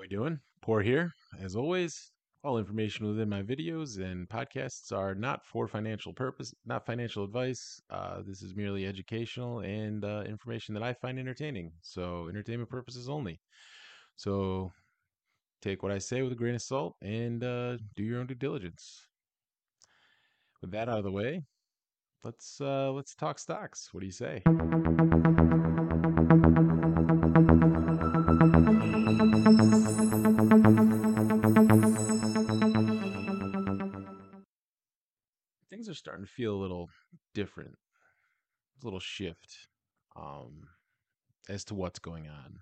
[0.00, 0.40] How we doing?
[0.62, 1.12] Poor here.
[1.42, 2.10] As always,
[2.42, 7.82] all information within my videos and podcasts are not for financial purpose, not financial advice.
[7.90, 11.72] Uh, this is merely educational and uh, information that I find entertaining.
[11.82, 13.42] So, entertainment purposes only.
[14.16, 14.72] So,
[15.60, 18.34] take what I say with a grain of salt and uh, do your own due
[18.34, 19.04] diligence.
[20.62, 21.42] With that out of the way,
[22.24, 23.90] let's uh, let's talk stocks.
[23.92, 24.42] What do you say?
[35.90, 36.88] Are starting to feel a little
[37.34, 37.76] different.
[38.82, 39.68] a little shift
[40.16, 40.68] um,
[41.48, 42.60] as to what's going on.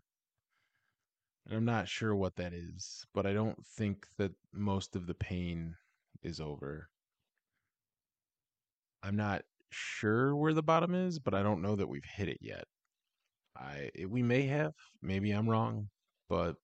[1.47, 5.15] And I'm not sure what that is, but I don't think that most of the
[5.15, 5.77] pain
[6.23, 6.89] is over.
[9.03, 12.39] I'm not sure where the bottom is, but I don't know that we've hit it
[12.41, 12.65] yet.
[13.57, 15.91] I it, we may have, maybe I'm wrong,
[16.29, 16.57] but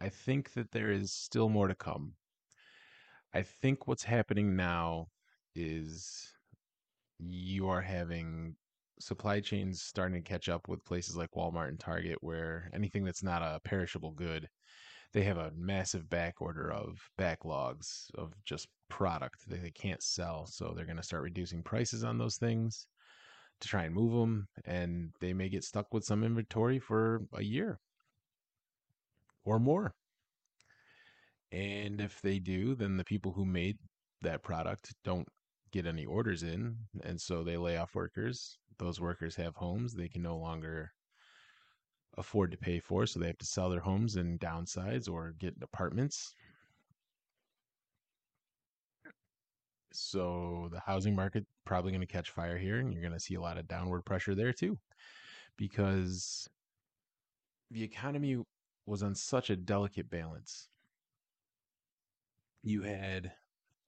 [0.00, 2.16] I think that there is still more to come.
[3.34, 5.11] I think what's happening now
[5.54, 6.32] is
[7.18, 8.56] you are having
[8.98, 13.22] supply chains starting to catch up with places like Walmart and Target where anything that's
[13.22, 14.48] not a perishable good
[15.12, 20.46] they have a massive back order of backlogs of just product that they can't sell
[20.46, 22.86] so they're going to start reducing prices on those things
[23.60, 27.42] to try and move them and they may get stuck with some inventory for a
[27.42, 27.78] year
[29.44, 29.94] or more.
[31.50, 33.78] And if they do then the people who made
[34.22, 35.28] that product don't
[35.72, 38.58] get any orders in and so they lay off workers.
[38.78, 40.92] Those workers have homes they can no longer
[42.18, 45.54] afford to pay for so they have to sell their homes and downsides or get
[45.62, 46.34] apartments.
[49.92, 53.34] So the housing market probably going to catch fire here and you're going to see
[53.34, 54.78] a lot of downward pressure there too
[55.56, 56.48] because
[57.70, 58.38] the economy
[58.86, 60.68] was on such a delicate balance.
[62.62, 63.32] You had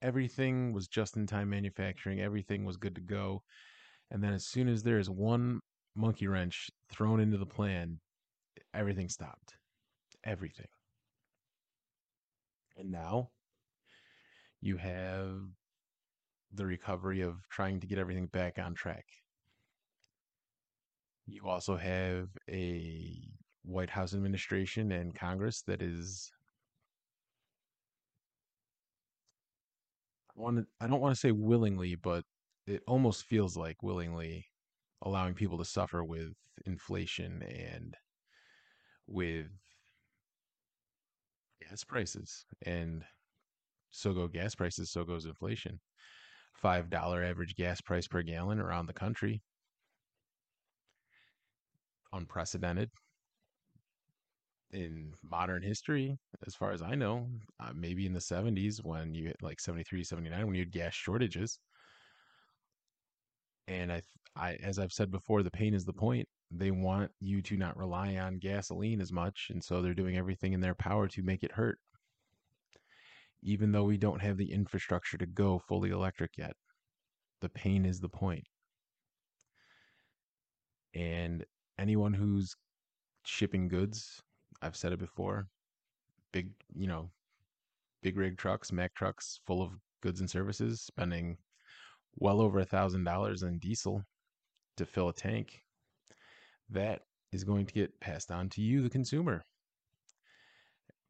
[0.05, 3.41] everything was just in time manufacturing, everything was good to go.
[4.11, 5.61] And then as soon as there is one
[5.95, 7.99] monkey wrench thrown into the plan,
[8.73, 9.55] everything stopped.
[10.23, 10.67] Everything.
[12.77, 13.29] And now
[14.61, 15.39] you have
[16.53, 19.05] the recovery of trying to get everything back on track.
[21.25, 23.17] You also have a
[23.63, 26.31] White House administration and Congress that is
[30.37, 32.23] I don't want to say willingly, but
[32.67, 34.45] it almost feels like willingly
[35.01, 36.33] allowing people to suffer with
[36.65, 37.95] inflation and
[39.07, 39.47] with
[41.61, 43.03] gas prices and
[43.91, 45.79] so go gas prices so goes inflation.
[46.53, 49.41] Five dollar average gas price per gallon around the country.
[52.11, 52.89] Unprecedented
[54.71, 57.27] in modern history, as far as I know,
[57.59, 60.93] uh, maybe in the 70s when you hit like 73, 79, when you had gas
[60.93, 61.59] shortages.
[63.67, 64.01] And I,
[64.35, 66.27] I, as I've said before, the pain is the point.
[66.51, 69.47] They want you to not rely on gasoline as much.
[69.49, 71.79] And so they're doing everything in their power to make it hurt.
[73.41, 76.53] Even though we don't have the infrastructure to go fully electric yet,
[77.41, 78.45] the pain is the point.
[80.93, 81.43] And
[81.77, 82.55] anyone who's
[83.25, 84.21] shipping goods
[84.61, 85.47] I've said it before.
[86.31, 87.09] Big, you know,
[88.01, 89.71] big rig trucks, Mack trucks full of
[90.01, 91.37] goods and services, spending
[92.17, 94.03] well over a thousand dollars on diesel
[94.77, 95.61] to fill a tank.
[96.69, 97.01] That
[97.31, 99.43] is going to get passed on to you, the consumer,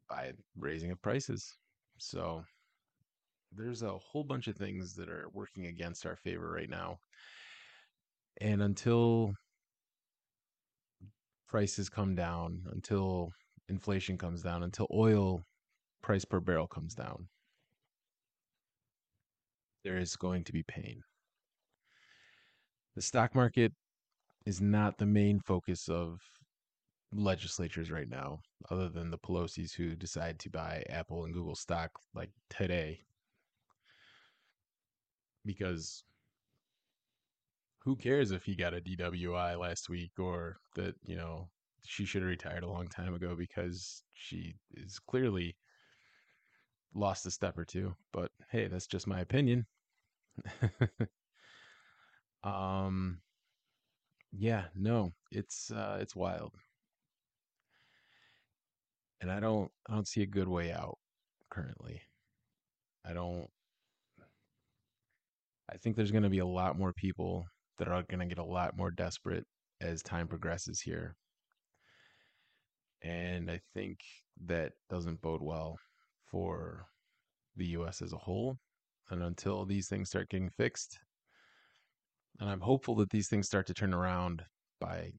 [0.08, 1.56] by raising of prices.
[1.98, 2.44] So
[3.52, 6.98] there's a whole bunch of things that are working against our favor right now.
[8.40, 9.34] And until
[11.48, 13.30] prices come down, until
[13.68, 15.42] inflation comes down, until oil
[16.02, 17.28] price per barrel comes down,
[19.84, 21.02] there is going to be pain.
[22.94, 23.72] The stock market
[24.46, 26.20] is not the main focus of
[27.12, 28.40] legislatures right now,
[28.70, 33.00] other than the Pelosi's who decide to buy Apple and Google stock like today.
[35.44, 36.04] Because
[37.86, 41.48] who cares if he got a DWI last week or that, you know,
[41.84, 45.56] she should have retired a long time ago because she is clearly
[46.94, 47.94] lost a step or two.
[48.12, 49.66] But hey, that's just my opinion.
[52.42, 53.18] um
[54.32, 56.54] yeah, no, it's uh it's wild.
[59.20, 60.98] And I don't I don't see a good way out
[61.50, 62.02] currently.
[63.04, 63.48] I don't
[65.70, 67.46] I think there's going to be a lot more people
[67.78, 69.46] that are going to get a lot more desperate
[69.80, 71.14] as time progresses here.
[73.02, 73.98] And I think
[74.46, 75.78] that doesn't bode well
[76.30, 76.86] for
[77.56, 78.58] the US as a whole.
[79.10, 80.98] And until these things start getting fixed,
[82.40, 84.42] and I'm hopeful that these things start to turn around
[84.80, 85.12] by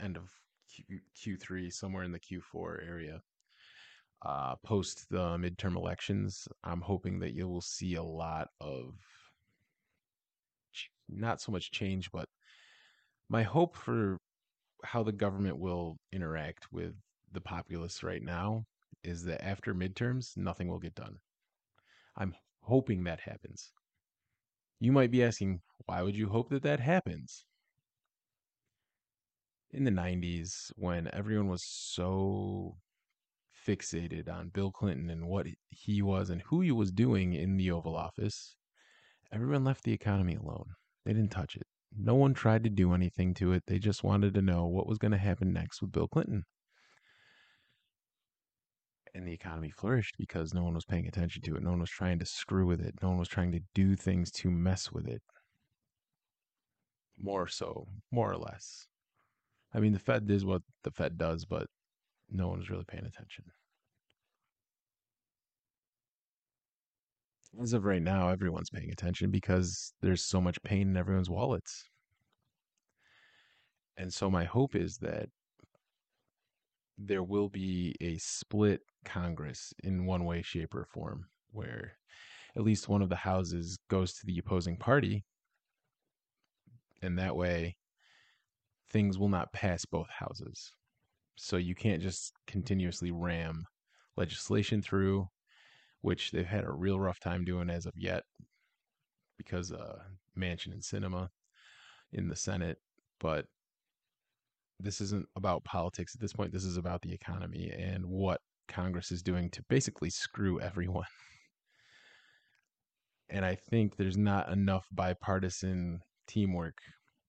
[0.00, 0.30] end of
[0.70, 3.20] Q- Q3, somewhere in the Q4 area.
[4.24, 8.94] Uh, post the midterm elections, I'm hoping that you will see a lot of
[11.08, 12.28] not so much change, but
[13.28, 14.18] my hope for
[14.84, 16.94] how the government will interact with
[17.32, 18.64] the populace right now
[19.02, 21.16] is that after midterms, nothing will get done.
[22.16, 23.72] I'm hoping that happens.
[24.80, 27.44] You might be asking, why would you hope that that happens?
[29.72, 32.76] In the 90s, when everyone was so
[33.66, 37.70] fixated on Bill Clinton and what he was and who he was doing in the
[37.70, 38.54] Oval Office,
[39.32, 40.66] everyone left the economy alone.
[41.04, 41.66] They didn't touch it.
[41.96, 43.64] No one tried to do anything to it.
[43.66, 46.44] They just wanted to know what was going to happen next with Bill Clinton.
[49.14, 51.62] And the economy flourished because no one was paying attention to it.
[51.62, 52.94] No one was trying to screw with it.
[53.00, 55.22] No one was trying to do things to mess with it.
[57.16, 58.88] More so, more or less.
[59.72, 61.68] I mean, the Fed is what the Fed does, but
[62.28, 63.44] no one was really paying attention.
[67.62, 71.84] As of right now, everyone's paying attention because there's so much pain in everyone's wallets.
[73.96, 75.28] And so my hope is that
[76.98, 81.92] there will be a split Congress in one way, shape, or form, where
[82.56, 85.24] at least one of the houses goes to the opposing party.
[87.02, 87.76] And that way,
[88.90, 90.72] things will not pass both houses.
[91.36, 93.64] So you can't just continuously ram
[94.16, 95.28] legislation through,
[96.04, 98.24] which they've had a real rough time doing as of yet
[99.38, 100.00] because uh
[100.38, 101.30] Manchin and Sinema
[102.12, 102.76] in the Senate,
[103.18, 103.46] but
[104.78, 106.52] this isn't about politics at this point.
[106.52, 111.06] This is about the economy and what Congress is doing to basically screw everyone.
[113.30, 116.76] And I think there's not enough bipartisan teamwork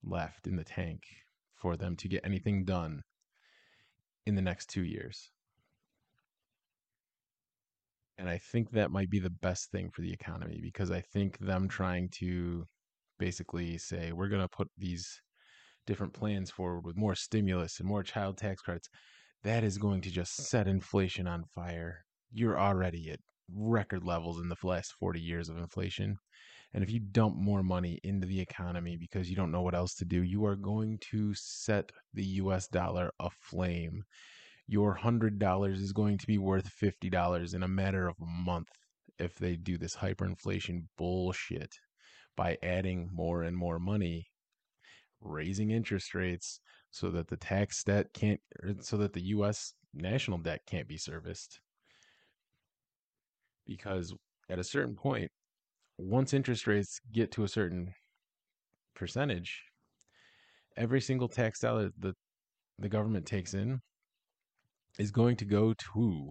[0.04, 1.04] left in the tank
[1.56, 3.04] for them to get anything done
[4.26, 5.32] in the next two years.
[8.18, 11.38] And I think that might be the best thing for the economy because I think
[11.40, 12.66] them trying to
[13.20, 15.22] basically say, we're going to put these
[15.86, 18.90] different plans forward with more stimulus and more child tax credits,
[19.44, 22.06] that is going to just uh set inflation on fire.
[22.32, 23.20] You're already at
[23.54, 26.18] record levels in the last 40 years of inflation.
[26.74, 29.94] And if you dump more money into the economy because you don't know what else
[29.96, 34.04] to do, you are going to set the US dollar aflame.
[34.68, 38.70] Your $100 is going to be worth $50 in a matter of a month
[39.20, 41.76] if they do this hyperinflation bullshit
[42.36, 44.26] by adding more and more money,
[45.22, 46.60] raising interest rates
[46.90, 50.98] so that the tax debt can't, er, so that the US national debt can't be
[50.98, 51.60] serviced.
[53.68, 54.14] Because
[54.50, 55.32] at a certain point,
[55.98, 57.94] once interest rates get to a certain
[58.96, 59.64] percentage,
[60.76, 62.16] every single tax dollar that
[62.80, 63.80] the government takes in
[64.98, 66.30] is going to go to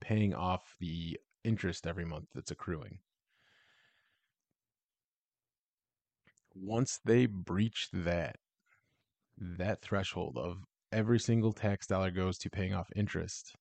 [0.00, 2.98] paying off the interest every month that's accruing.
[6.54, 8.36] Once they breach that,
[9.38, 10.58] that threshold of
[10.92, 13.54] every single tax dollar goes to paying off interest,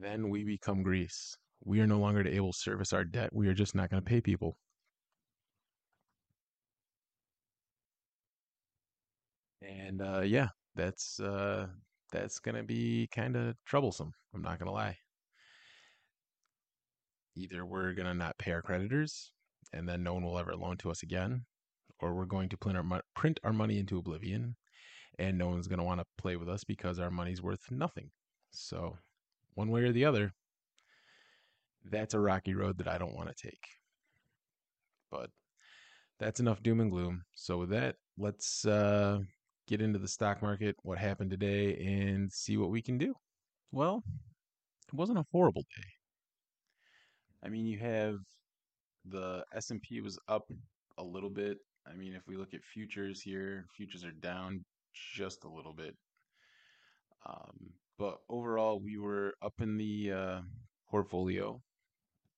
[0.00, 3.30] then we become Greece we are no longer able to service our debt.
[3.32, 4.56] We are just not going to pay people.
[9.62, 11.66] And uh, yeah, that's uh,
[12.12, 14.12] that's to be kind of troublesome.
[14.34, 14.98] I'm not to lie.
[17.34, 19.32] Either we're to not pay our creditors,
[19.72, 21.44] and then no one will ever loan to us again,
[22.00, 24.56] or we're going to print our, print our money into oblivion,
[25.18, 28.10] and no one's to want to play with us because our money's worth nothing.
[28.52, 28.96] So,
[29.54, 30.32] one way or the other,
[31.84, 33.66] that's a rocky road that I don't want to take.
[35.10, 35.30] But
[36.18, 37.24] that's enough doom and gloom.
[37.34, 39.20] So with that, let's uh,
[39.66, 43.14] get into the stock market, what happened today, and see what we can do.
[43.72, 44.02] Well,
[44.88, 45.88] it wasn't a horrible day.
[47.44, 48.18] I mean, you have
[49.04, 50.50] the S&P was up
[50.98, 51.58] a little bit.
[51.88, 54.64] I mean, if we look at futures here, futures are down
[55.14, 55.94] just a little bit.
[57.26, 60.40] Um, but overall, we were up in the uh,
[60.88, 61.60] portfolio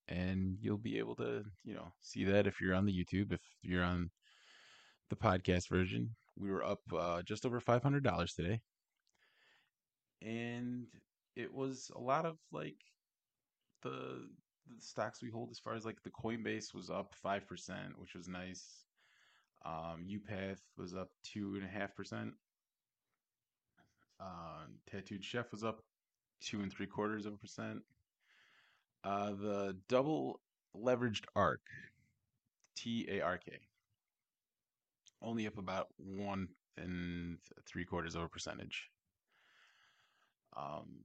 [0.09, 3.41] and you'll be able to, you know, see that if you're on the YouTube, if
[3.63, 4.11] you're on
[5.11, 6.15] the podcast version.
[6.39, 8.61] We were up uh, just over five hundred dollars today,
[10.23, 10.87] and
[11.37, 12.79] it was a lot of like
[13.83, 14.29] the
[14.69, 18.15] the stocks we hold as far as like the Coinbase was up five percent, which
[18.15, 18.85] was nice.
[19.65, 22.33] Um, UiPath was up two and a half percent.
[24.21, 25.83] Uh, Tattooed Chef was up
[26.41, 27.83] two and three quarters of a percent.
[29.05, 30.41] Uh, the double
[30.77, 31.63] leveraged arc,
[32.77, 33.59] T A R K,
[35.23, 38.89] only up about one and three quarters of a percentage.
[40.57, 41.05] Um,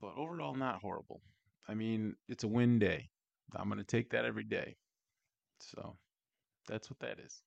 [0.00, 1.20] but overall, not horrible.
[1.68, 3.08] I mean, it's a win day.
[3.54, 4.76] I'm going to take that every day.
[5.60, 5.96] So
[6.68, 7.42] that's what that is.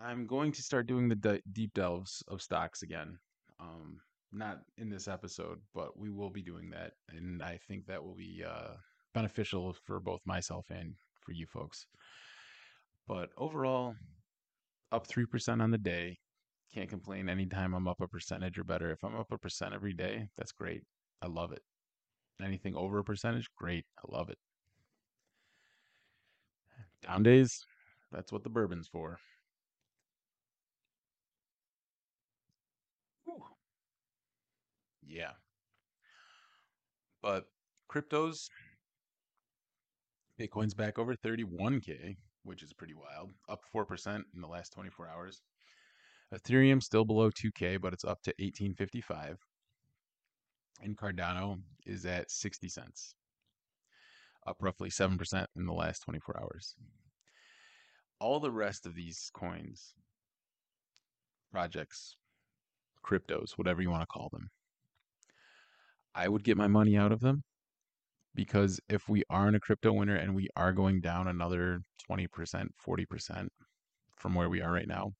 [0.00, 3.18] I'm going to start doing the de- deep delves of stocks again.
[3.60, 4.00] Um,
[4.32, 8.14] not in this episode, but we will be doing that, and I think that will
[8.14, 8.74] be uh,
[9.14, 11.86] beneficial for both myself and for you folks.
[13.06, 13.94] But overall,
[14.90, 16.18] up three percent on the day.
[16.74, 18.90] Can't complain anytime I'm up a percentage or better.
[18.90, 20.82] If I'm up a percent every day, that's great.
[21.20, 21.62] I love it.
[22.42, 23.84] Anything over a percentage, great.
[23.98, 24.38] I love it.
[27.06, 27.64] Down days,
[28.10, 29.18] that's what the bourbon's for.
[35.06, 35.32] Yeah.
[37.20, 37.46] But
[37.90, 38.48] cryptos,
[40.40, 45.42] Bitcoin's back over 31K, which is pretty wild, up 4% in the last 24 hours.
[46.34, 49.38] Ethereum still below 2K, but it's up to 1855.
[50.82, 53.14] And Cardano is at 60 cents,
[54.46, 56.74] up roughly 7% in the last 24 hours.
[58.18, 59.94] All the rest of these coins,
[61.52, 62.16] projects,
[63.04, 64.50] cryptos, whatever you want to call them,
[66.14, 67.44] I would get my money out of them
[68.34, 72.28] because if we are in a crypto winter and we are going down another 20%,
[72.86, 73.48] 40%
[74.16, 75.12] from where we are right now,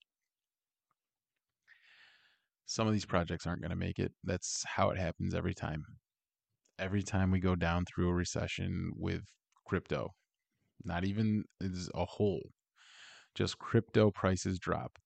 [2.66, 4.12] some of these projects aren't going to make it.
[4.24, 5.84] That's how it happens every time.
[6.78, 9.22] Every time we go down through a recession with
[9.66, 10.10] crypto,
[10.84, 12.50] not even as a whole,
[13.34, 14.98] just crypto prices drop.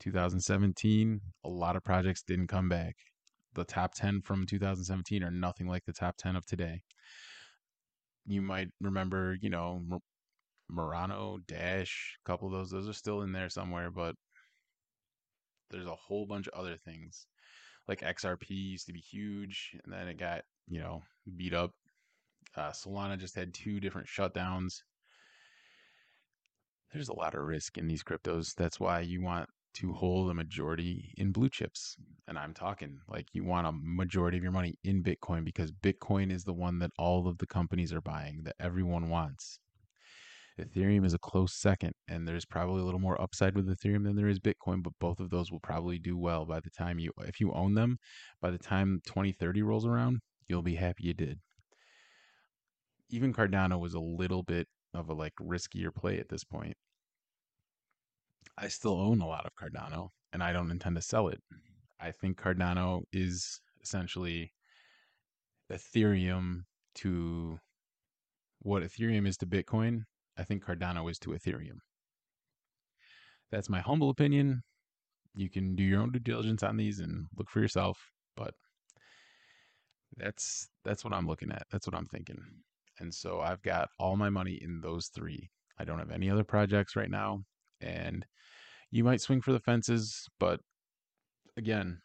[0.00, 2.96] 2017, a lot of projects didn't come back.
[3.54, 6.80] The top 10 from 2017 are nothing like the top 10 of today.
[8.30, 9.82] You might remember, you know,
[10.70, 12.70] Monero, Dash, a couple of those.
[12.70, 14.14] Those are still in there somewhere, but
[15.68, 17.26] there's a whole bunch of other things.
[17.88, 21.02] Like XRP used to be huge, and then it got, you know,
[21.36, 21.72] beat up.
[22.56, 24.74] Uh, Solana just had two different shutdowns.
[26.92, 28.54] There's a lot of risk in these cryptos.
[28.54, 31.96] That's why you want to hold a majority in blue chips.
[32.28, 36.32] And I'm talking like you want a majority of your money in Bitcoin because Bitcoin
[36.32, 39.58] is the one that all of the companies are buying, that everyone wants.
[40.60, 44.16] Ethereum is a close second, and there's probably a little more upside with Ethereum than
[44.16, 47.12] there is Bitcoin, but both of those will probably do well by the time you,
[47.20, 47.98] if you own them,
[48.42, 51.38] by the time 2030 rolls around, you'll be happy you did.
[53.08, 56.76] Even Cardano was a little bit of a like riskier play at this point.
[58.60, 61.40] I still own a lot of Cardano, and I don't intend to sell it.
[61.98, 64.52] I think Cardano is essentially
[65.72, 66.64] Ethereum
[66.96, 67.58] to
[68.60, 70.02] what Ethereum is to Bitcoin
[70.40, 71.80] I think Cardano is to Ethereum.
[73.50, 74.62] That's my humble opinion.
[75.34, 77.98] You can do your own due diligence on these and look for yourself,
[78.36, 78.54] but
[80.16, 81.66] that's that's what I'm looking at.
[81.70, 82.40] That's what I'm thinking.
[83.00, 85.50] And so I've got all my money in those three.
[85.78, 87.44] I don't have any other projects right now.
[87.80, 88.26] And
[88.90, 90.60] you might swing for the fences, but
[91.56, 92.00] again,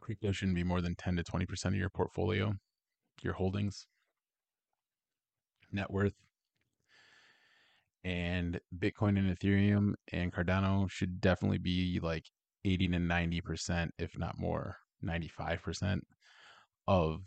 [0.00, 2.54] crypto shouldn't be more than 10 to 20% of your portfolio,
[3.22, 3.86] your holdings,
[5.72, 6.14] net worth
[8.04, 12.24] and Bitcoin and Ethereum and Cardano should definitely be like
[12.64, 16.00] 80 to 90%, if not more, 95%
[16.86, 17.22] of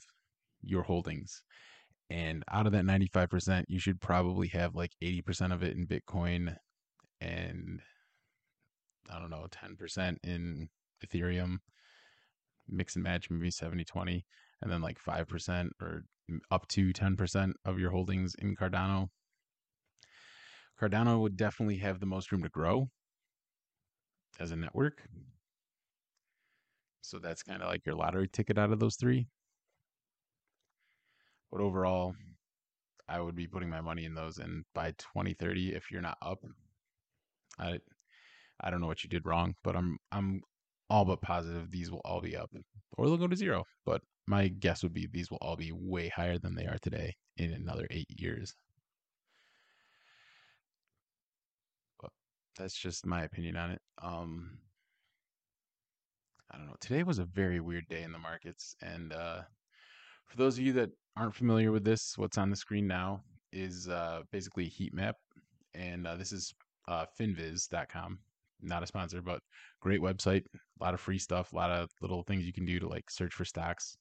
[0.62, 1.44] your holdings.
[2.12, 6.58] And out of that 95%, you should probably have like 80% of it in Bitcoin
[7.22, 7.80] and
[9.10, 10.68] I don't know, 10% in
[11.06, 11.60] Ethereum,
[12.68, 14.26] mix and match maybe 70 20,
[14.62, 16.04] and then like 5% or
[16.52, 19.08] up to 10% of your holdings in Cardano
[20.82, 22.90] Cardano would definitely have the most room to grow
[24.40, 25.04] as a network.
[27.02, 29.28] So that's kind of like your lottery ticket out of those three.
[31.52, 32.16] But overall,
[33.08, 34.38] I would be putting my money in those.
[34.38, 36.40] And by 2030, if you're not up,
[37.60, 37.80] I
[38.62, 40.42] I don't know what you did wrong, but I'm I'm
[40.90, 42.52] all but positive these will all be up,
[42.98, 43.66] or they'll go to zero.
[43.86, 47.16] But my guess would be these will all be way higher than they are today
[47.38, 48.54] in another eight years.
[52.58, 53.82] That's just my opinion on it.
[54.02, 54.60] Um,
[56.52, 56.76] I don't know.
[56.80, 59.42] Today was a very weird day in the markets, and uh,
[60.26, 63.88] for those of you that aren't familiar with this, what's on the screen now is
[63.88, 65.16] uh, basically a heat map,
[65.74, 66.54] and uh, this is
[66.88, 68.20] uh, finviz.com.
[68.62, 69.42] not a sponsor, but
[69.82, 72.80] great website, a lot of free stuff, a lot of little things you can do
[72.80, 73.98] to like search for stocks.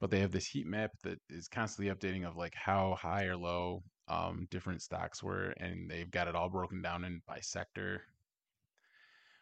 [0.00, 3.36] But they have this heat map that is constantly updating of like how high or
[3.36, 8.02] low um, different stocks were, and they've got it all broken down in by sector,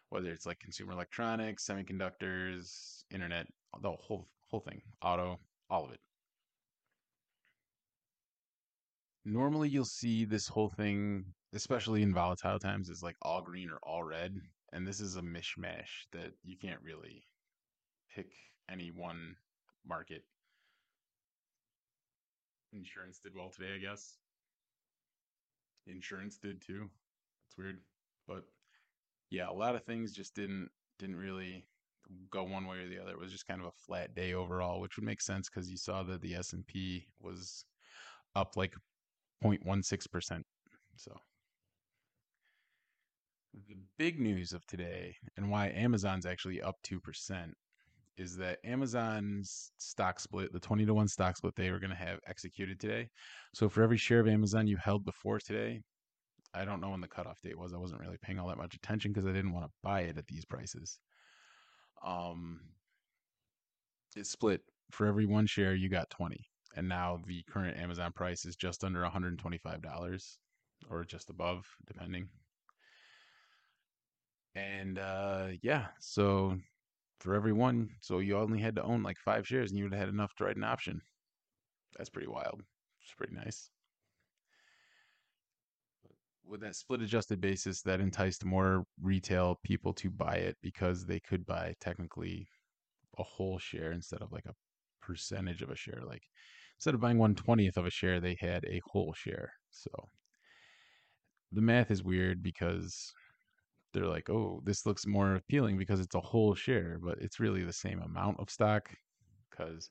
[0.09, 3.47] whether it's like consumer electronics, semiconductors, internet,
[3.81, 5.99] the whole whole thing, auto, all of it.
[9.25, 13.79] Normally, you'll see this whole thing, especially in volatile times, is like all green or
[13.81, 14.39] all red,
[14.71, 17.25] and this is a mishmash that you can't really
[18.13, 18.27] pick
[18.69, 19.35] any one
[19.85, 20.23] market.
[22.71, 24.17] Insurance did well today, I guess.
[25.87, 26.89] Insurance did too.
[27.47, 27.79] It's weird,
[28.27, 28.43] but
[29.31, 31.65] yeah, a lot of things just didn't didn't really
[32.29, 33.11] go one way or the other.
[33.11, 35.77] It was just kind of a flat day overall, which would make sense because you
[35.77, 37.65] saw that the S and P was
[38.35, 38.73] up like
[39.43, 40.41] 0.16%.
[40.97, 41.11] So
[43.67, 47.51] the big news of today and why Amazon's actually up 2%
[48.17, 51.95] is that Amazon's stock split, the 20 to 1 stock split they were going to
[51.95, 53.09] have executed today.
[53.53, 55.81] So for every share of Amazon you held before today,
[56.53, 57.73] I don't know when the cutoff date was.
[57.73, 60.17] I wasn't really paying all that much attention because I didn't want to buy it
[60.17, 60.99] at these prices.
[62.05, 62.61] Um,
[64.15, 64.61] it split
[64.91, 66.37] for every one share you got 20
[66.75, 70.37] and now the current amazon price is just under $125
[70.89, 72.27] or just above depending.
[74.53, 76.57] And uh, yeah so
[77.19, 79.93] for every one so you only had to own like five shares and you would
[79.93, 81.01] have had enough to write an option.
[81.97, 82.61] That's pretty wild.
[83.03, 83.69] It's pretty nice.
[86.47, 91.19] With that split adjusted basis that enticed more retail people to buy it because they
[91.19, 92.47] could buy technically
[93.17, 94.53] a whole share instead of like a
[95.01, 96.01] percentage of a share.
[96.05, 96.23] Like
[96.77, 99.51] instead of buying one twentieth of a share, they had a whole share.
[99.71, 99.89] So
[101.51, 103.13] the math is weird because
[103.93, 107.63] they're like, oh, this looks more appealing because it's a whole share, but it's really
[107.63, 108.89] the same amount of stock
[109.49, 109.89] because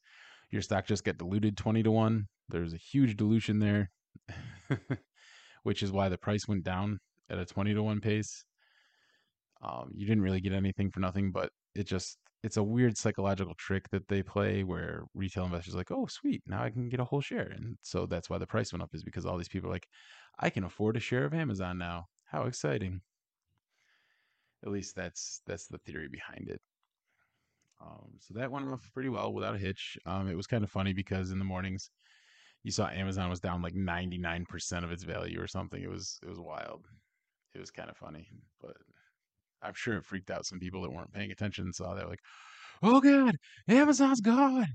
[0.50, 2.26] your stock just get diluted 20 to 1.
[2.50, 3.90] There's a huge dilution there,
[5.62, 6.98] which is why the price went down
[7.30, 8.44] at a 20 to 1 pace.
[9.62, 13.54] Um, you didn't really get anything for nothing, but it just it's a weird psychological
[13.54, 17.04] trick that they play where retail investors like, oh, sweet, now I can get a
[17.04, 17.50] whole share.
[17.56, 19.88] And so that's why the price went up, is because all these people are like,
[20.38, 22.08] I can afford a share of Amazon now.
[22.26, 23.00] How exciting.
[24.62, 26.60] At least that's that's the theory behind it.
[27.80, 29.98] Um, so that went off pretty well without a hitch.
[30.04, 31.90] Um, it was kind of funny because in the mornings
[32.62, 35.82] you saw Amazon was down like 99% of its value or something.
[35.82, 36.86] It was it was wild.
[37.54, 38.28] It was kind of funny,
[38.60, 38.76] but
[39.64, 42.20] I'm sure it freaked out some people that weren't paying attention and saw that like,
[42.82, 43.36] oh god,
[43.68, 44.66] Amazon's gone.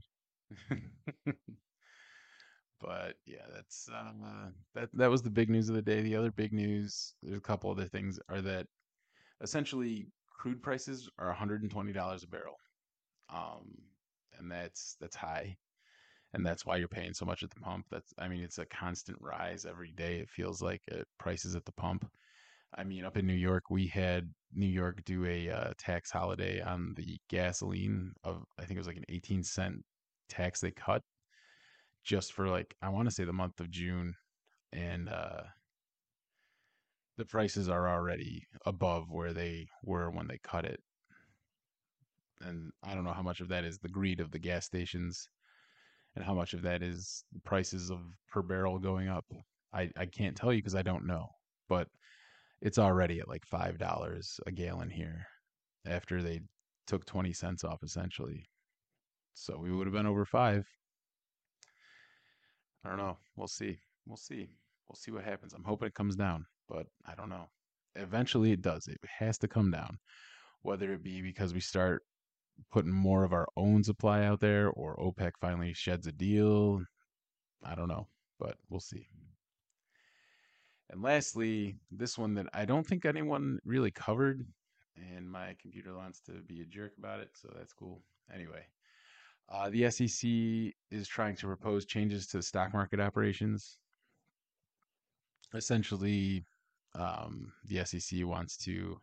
[2.82, 6.02] but yeah, that's um, uh, that that was the big news of the day.
[6.02, 8.68] The other big news, there's a couple other things, are that
[9.42, 12.56] essentially crude prices are $120 a barrel,
[13.34, 13.76] um,
[14.38, 15.58] and that's that's high,
[16.34, 17.86] and that's why you're paying so much at the pump.
[17.92, 20.20] That's I mean, it's a constant rise every day.
[20.20, 20.82] It feels like
[21.20, 22.10] prices at the pump.
[22.76, 26.62] I mean, up in New York, we had New York do a uh, tax holiday
[26.62, 29.84] on the gasoline of I think it was like an 18 cent
[30.28, 31.02] tax they cut
[32.04, 34.16] just for like I want to say the month of June
[34.72, 35.42] and uh
[37.18, 40.80] the prices are already above where they were when they cut it.
[42.42, 45.28] And I don't know how much of that is the greed of the gas stations
[46.16, 48.00] and how much of that is the prices of
[48.32, 49.26] per barrel going up.
[49.74, 51.28] I, I can't tell you because I don't know.
[51.68, 51.90] But
[52.62, 55.26] it's already at like five dollars a gallon here
[55.86, 56.42] after they
[56.88, 58.46] took 20 cents off essentially.
[59.34, 60.68] So we would have been over five.
[62.84, 63.18] I don't know.
[63.36, 63.78] We'll see.
[64.06, 64.50] We'll see.
[64.88, 65.54] We'll see what happens.
[65.54, 67.50] I'm hoping it comes down but i don't know.
[67.96, 68.88] Eventually it does.
[68.88, 69.98] It has to come down.
[70.62, 72.04] Whether it be because we start
[72.72, 76.82] putting more of our own supply out there or opec finally sheds a deal
[77.64, 78.06] i don't know
[78.38, 79.08] but we'll see
[80.90, 84.46] and lastly, this one that I don't think anyone really covered,
[84.96, 88.02] and my computer wants to be a jerk about it, so that's cool.
[88.34, 88.66] Anyway,
[89.50, 90.30] uh, the SEC
[90.92, 93.78] is trying to propose changes to stock market operations.
[95.54, 96.44] Essentially,
[96.96, 99.00] um, the SEC wants to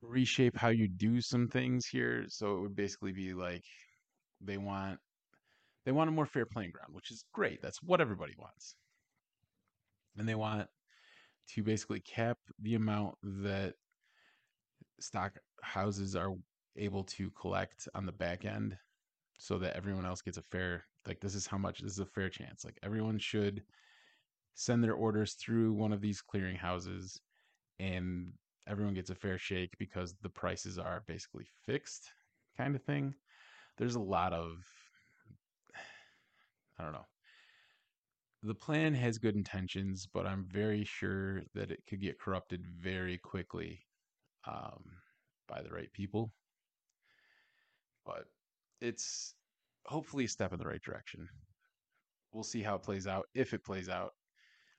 [0.00, 2.24] reshape how you do some things here.
[2.28, 3.64] So it would basically be like
[4.40, 5.00] they want
[5.84, 7.60] they want a more fair playing ground, which is great.
[7.62, 8.76] That's what everybody wants
[10.18, 10.68] and they want
[11.54, 13.74] to basically cap the amount that
[15.00, 16.34] stock houses are
[16.76, 18.76] able to collect on the back end
[19.38, 22.06] so that everyone else gets a fair like this is how much this is a
[22.06, 23.62] fair chance like everyone should
[24.54, 27.20] send their orders through one of these clearing houses
[27.78, 28.32] and
[28.66, 32.10] everyone gets a fair shake because the prices are basically fixed
[32.56, 33.14] kind of thing.
[33.76, 34.58] There's a lot of
[36.78, 37.06] I don't know.
[38.42, 43.18] The plan has good intentions, but I'm very sure that it could get corrupted very
[43.18, 43.80] quickly
[44.46, 44.84] um,
[45.48, 46.32] by the right people.
[48.06, 48.26] But
[48.80, 49.34] it's
[49.86, 51.28] hopefully a step in the right direction.
[52.32, 53.26] We'll see how it plays out.
[53.34, 54.12] If it plays out,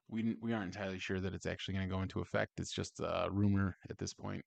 [0.08, 2.60] we we aren't entirely sure that it's actually going to go into effect.
[2.60, 4.46] It's just a rumor at this point.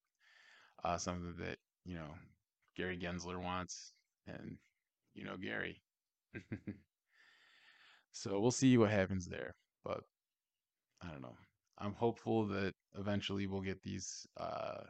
[0.84, 2.14] Uh, something that you know
[2.76, 3.92] Gary Gensler wants,
[4.26, 4.56] and
[5.14, 5.82] you know Gary.
[8.12, 9.54] so we'll see what happens there.
[9.84, 10.00] But
[11.02, 11.36] I don't know.
[11.78, 14.82] I'm hopeful that eventually we'll get these uh,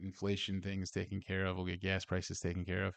[0.00, 1.56] inflation things taken care of.
[1.56, 2.94] We'll get gas prices taken care of.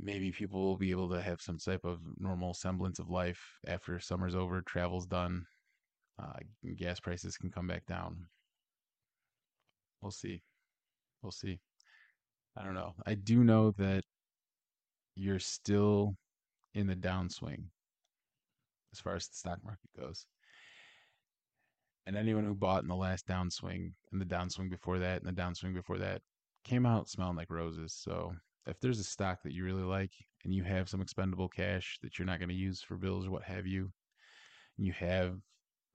[0.00, 3.98] Maybe people will be able to have some type of normal semblance of life after
[3.98, 5.44] summer's over, travel's done,
[6.22, 6.38] uh,
[6.76, 8.26] gas prices can come back down.
[10.00, 10.42] We'll see.
[11.22, 11.58] We'll see.
[12.56, 12.94] I don't know.
[13.06, 14.04] I do know that
[15.16, 16.14] you're still
[16.78, 17.64] in the downswing
[18.92, 20.26] as far as the stock market goes.
[22.06, 25.42] And anyone who bought in the last downswing and the downswing before that and the
[25.42, 26.22] downswing before that
[26.64, 27.92] came out smelling like roses.
[27.92, 28.32] So
[28.66, 30.12] if there's a stock that you really like
[30.44, 33.32] and you have some expendable cash that you're not going to use for bills or
[33.32, 33.90] what have you,
[34.76, 35.36] you have,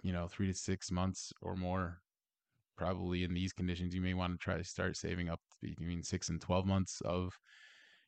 [0.03, 2.01] you know, three to six months or more,
[2.77, 6.27] probably in these conditions, you may want to try to start saving up between six
[6.27, 7.39] and 12 months of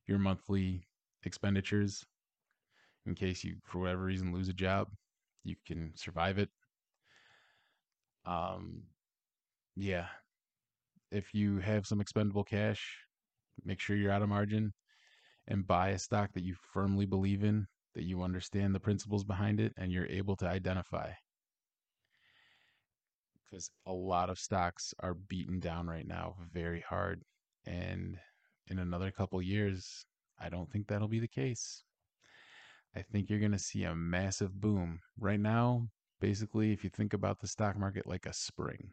[0.08, 0.86] your monthly
[1.24, 2.06] expenditures
[3.06, 4.88] in case you, for whatever reason, lose a job.
[5.44, 6.50] You can survive it
[8.26, 8.84] um,
[9.76, 10.08] yeah,
[11.12, 12.98] if you have some expendable cash,
[13.64, 14.74] make sure you're out of margin
[15.48, 19.60] and buy a stock that you firmly believe in, that you understand the principles behind
[19.60, 21.12] it, and you're able to identify.
[23.44, 27.22] Because a lot of stocks are beaten down right now very hard.
[27.66, 28.18] And
[28.68, 30.06] in another couple years,
[30.40, 31.84] I don't think that'll be the case.
[32.96, 35.02] I think you're going to see a massive boom.
[35.20, 35.90] Right now,
[36.22, 38.92] basically, if you think about the stock market like a spring,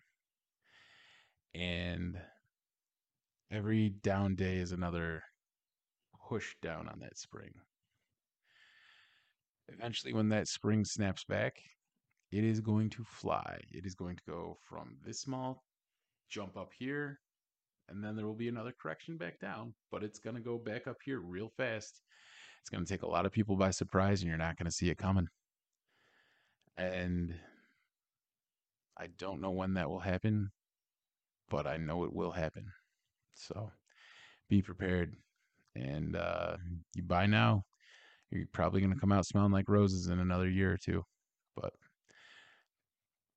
[1.55, 2.19] and
[3.51, 5.23] every down day is another
[6.29, 7.53] push down on that spring.
[9.69, 11.63] Eventually, when that spring snaps back,
[12.33, 13.61] it is going to fly.
[13.71, 15.63] It is going to go from this small,
[16.29, 17.21] jump up here,
[17.89, 20.87] and then there will be another correction back down, but it's going to go back
[20.87, 22.01] up here real fast.
[22.63, 24.73] It's going to take a lot of people by surprise, and you're not going to
[24.73, 25.29] see it coming.
[26.77, 27.35] And
[28.97, 30.53] I don't know when that will happen,
[31.51, 32.73] but I know it will happen.
[33.35, 33.73] So
[34.49, 35.17] be prepared.
[35.75, 36.57] And uh,
[36.95, 37.65] you buy now,
[38.31, 41.05] you're probably going to come out smelling like roses in another year or two.
[41.57, 41.73] But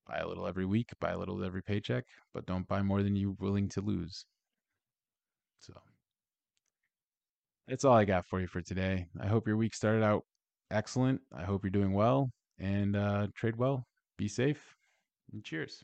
[0.05, 3.15] buy a little every week, buy a little every paycheck, but don't buy more than
[3.15, 4.25] you're willing to lose.
[5.61, 5.73] So
[7.67, 9.07] that's all I got for you for today.
[9.19, 10.23] I hope your week started out
[10.71, 11.21] excellent.
[11.35, 13.85] I hope you're doing well and uh, trade well.
[14.17, 14.75] Be safe
[15.33, 15.83] and cheers.